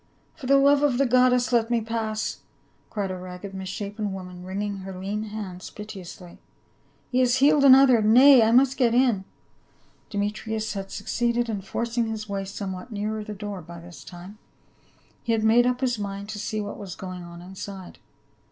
[0.35, 2.39] "For the love of the goddess, let me pass!"
[2.89, 6.39] cried a ragged misshapen woman, wringing her lean hands piteously;
[7.11, 9.25] "he has healed another— Nay, I must get in."
[10.09, 14.39] Demetrius had succeeded in forcing his way some what nearer the door by this time;
[15.21, 17.99] he had made up his mind to see what was going on inside.